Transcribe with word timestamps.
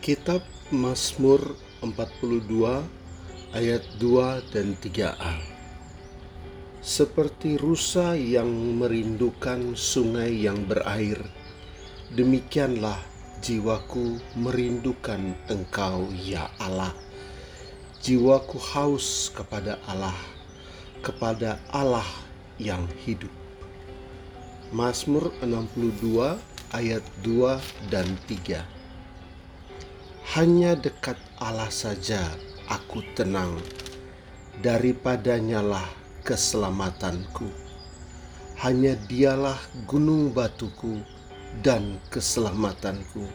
Kitab 0.00 0.40
Mazmur 0.72 1.60
42 1.84 2.48
ayat 3.52 3.84
2 4.00 4.40
dan 4.48 4.72
3a 4.80 5.36
Seperti 6.80 7.60
rusa 7.60 8.16
yang 8.16 8.48
merindukan 8.80 9.76
sungai 9.76 10.48
yang 10.48 10.64
berair, 10.64 11.20
demikianlah 12.16 12.96
jiwaku 13.44 14.16
merindukan 14.40 15.36
Engkau, 15.52 16.08
ya 16.16 16.48
Allah. 16.56 16.96
Jiwaku 18.00 18.56
haus 18.56 19.28
kepada 19.36 19.76
Allah, 19.84 20.16
kepada 21.04 21.60
Allah 21.76 22.08
yang 22.56 22.88
hidup. 23.04 23.28
Mazmur 24.72 25.28
62 25.44 26.40
ayat 26.72 27.04
2 27.20 27.92
dan 27.92 28.08
3 28.24 28.79
Hanya 30.30 30.78
dekat 30.78 31.18
Allah 31.42 31.74
saja 31.74 32.22
aku 32.70 33.02
tenang, 33.18 33.58
daripadanya 34.62 35.58
lah 35.58 35.82
keselamatanku. 36.22 37.50
Hanya 38.62 38.94
dialah 39.10 39.58
gunung 39.90 40.30
batuku 40.30 41.02
dan 41.66 41.98
keselamatanku, 42.14 43.26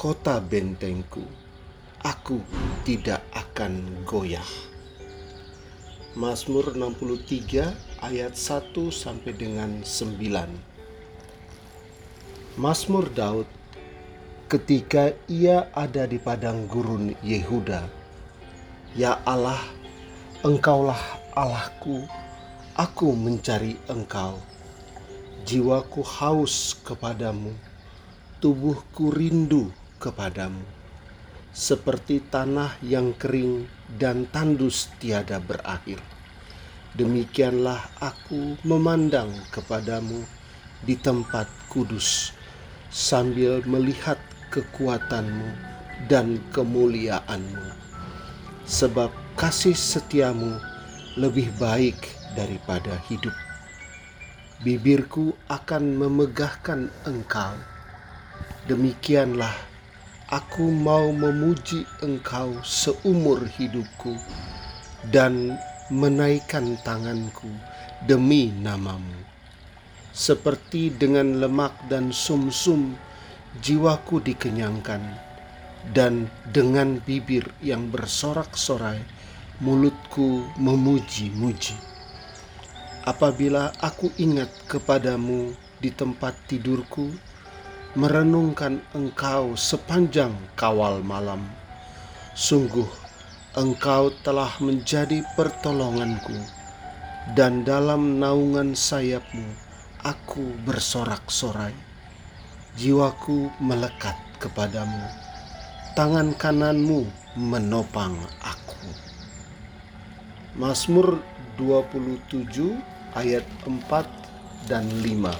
kota 0.00 0.40
bentengku. 0.40 1.28
Aku 2.00 2.40
tidak 2.88 3.20
akan 3.36 3.84
goyah. 4.08 4.48
Mazmur 6.16 6.72
63 6.72 8.00
ayat 8.00 8.32
1 8.32 8.72
sampai 8.88 9.36
dengan 9.36 9.84
9. 9.84 12.56
Mazmur 12.56 13.12
Daud 13.12 13.44
ketika 14.44 15.16
ia 15.24 15.72
ada 15.72 16.04
di 16.04 16.20
padang 16.20 16.68
gurun 16.68 17.16
Yehuda. 17.24 17.88
Ya 18.94 19.18
Allah, 19.24 19.60
Engkaulah 20.44 21.00
Allahku, 21.32 22.04
aku 22.76 23.16
mencari 23.16 23.80
Engkau. 23.88 24.38
Jiwaku 25.44 26.00
haus 26.04 26.76
kepadamu, 26.84 27.52
tubuhku 28.40 29.12
rindu 29.12 29.72
kepadamu. 30.00 30.62
Seperti 31.54 32.18
tanah 32.18 32.76
yang 32.82 33.14
kering 33.14 33.64
dan 33.96 34.26
tandus 34.28 34.90
tiada 34.98 35.38
berakhir. 35.38 36.02
Demikianlah 36.94 37.78
aku 37.98 38.58
memandang 38.62 39.30
kepadamu 39.50 40.22
di 40.82 40.98
tempat 40.98 41.46
kudus 41.70 42.30
sambil 42.94 43.58
melihat 43.66 44.14
kekuatanmu 44.54 45.50
dan 46.06 46.38
kemuliaanmu. 46.54 47.66
Sebab 48.62 49.10
kasih 49.34 49.74
setiamu 49.74 50.62
lebih 51.18 51.50
baik 51.58 51.98
daripada 52.38 52.94
hidup. 53.10 53.34
Bibirku 54.62 55.34
akan 55.50 55.98
memegahkan 55.98 56.86
engkau. 57.04 57.58
Demikianlah 58.70 59.52
aku 60.30 60.70
mau 60.70 61.10
memuji 61.10 61.84
engkau 62.00 62.54
seumur 62.64 63.42
hidupku 63.58 64.16
dan 65.12 65.58
menaikkan 65.92 66.80
tanganku 66.80 67.52
demi 68.08 68.48
namamu 68.48 69.34
seperti 70.14 70.94
dengan 70.94 71.42
lemak 71.42 71.74
dan 71.90 72.14
sumsum 72.14 72.94
jiwaku 73.62 74.22
dikenyangkan 74.24 75.02
dan 75.92 76.32
dengan 76.48 76.98
bibir 77.04 77.44
yang 77.60 77.92
bersorak-sorai 77.92 78.98
mulutku 79.60 80.48
memuji-muji 80.58 81.76
apabila 83.04 83.70
aku 83.78 84.10
ingat 84.16 84.50
kepadamu 84.66 85.52
di 85.78 85.92
tempat 85.92 86.34
tidurku 86.48 87.12
merenungkan 87.94 88.82
engkau 88.96 89.54
sepanjang 89.54 90.34
kawal 90.56 91.04
malam 91.04 91.44
sungguh 92.34 92.88
engkau 93.54 94.10
telah 94.26 94.50
menjadi 94.58 95.22
pertolonganku 95.38 96.34
dan 97.32 97.64
dalam 97.64 98.20
naungan 98.20 98.76
sayapmu 98.76 99.64
aku 100.04 100.44
bersorak-sorai. 100.68 101.93
Jiwaku 102.74 103.54
melekat 103.62 104.18
kepadamu. 104.42 105.06
Tangan 105.94 106.34
kananmu 106.34 107.06
menopang 107.38 108.18
aku. 108.42 108.90
Mazmur 110.58 111.22
27 111.54 112.74
ayat 113.14 113.46
4 113.62 114.66
dan 114.66 114.90
5. 114.90 115.30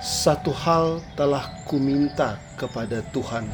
Satu 0.00 0.56
hal 0.56 1.04
telah 1.12 1.44
kuminta 1.68 2.40
kepada 2.56 3.04
Tuhan, 3.12 3.44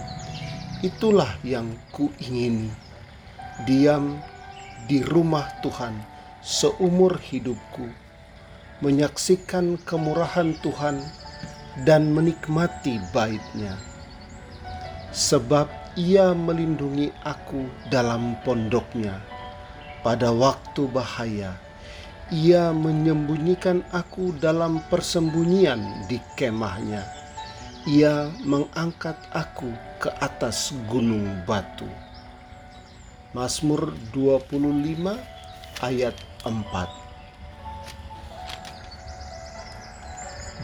itulah 0.86 1.34
yang 1.42 1.74
kuingini, 1.90 2.70
diam 3.66 4.22
di 4.86 5.02
rumah 5.02 5.50
Tuhan 5.66 5.98
seumur 6.38 7.18
hidupku, 7.18 8.03
menyaksikan 8.84 9.80
kemurahan 9.88 10.52
Tuhan 10.60 11.00
dan 11.88 12.12
menikmati 12.12 13.00
baitnya. 13.16 13.80
Sebab 15.08 15.96
ia 15.96 16.36
melindungi 16.36 17.08
aku 17.24 17.64
dalam 17.88 18.36
pondoknya 18.44 19.24
pada 20.04 20.28
waktu 20.36 20.84
bahaya. 20.92 21.56
Ia 22.28 22.76
menyembunyikan 22.76 23.80
aku 23.88 24.36
dalam 24.36 24.84
persembunyian 24.92 26.08
di 26.08 26.20
kemahnya. 26.36 27.04
Ia 27.88 28.28
mengangkat 28.44 29.16
aku 29.32 29.72
ke 30.00 30.12
atas 30.20 30.76
gunung 30.92 31.24
batu. 31.48 31.88
Mazmur 33.32 33.92
25 34.12 35.20
ayat 35.84 36.16
4 36.44 37.03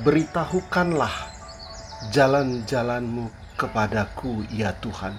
Beritahukanlah 0.07 1.13
jalan-jalanmu 2.15 3.27
kepadaku 3.59 4.47
ya 4.55 4.71
Tuhan 4.79 5.19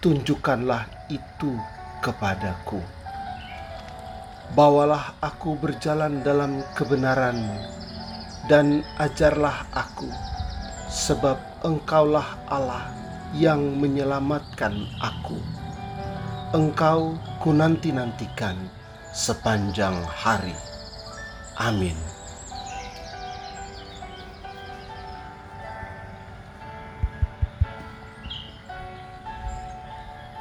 Tunjukkanlah 0.00 0.88
itu 1.12 1.52
kepadaku 2.00 2.80
Bawalah 4.56 5.20
aku 5.20 5.60
berjalan 5.60 6.24
dalam 6.24 6.64
kebenaranmu 6.72 7.56
Dan 8.48 8.80
ajarlah 8.96 9.68
aku 9.76 10.08
Sebab 10.88 11.36
engkaulah 11.60 12.40
Allah 12.48 12.88
yang 13.36 13.60
menyelamatkan 13.76 14.72
aku 15.04 15.36
Engkau 16.56 17.18
ku 17.42 17.50
nanti-nantikan 17.50 18.54
sepanjang 19.14 19.94
hari. 20.10 20.58
Amin. 21.54 22.13